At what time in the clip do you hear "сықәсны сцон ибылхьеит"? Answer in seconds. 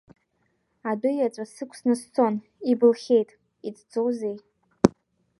1.53-3.29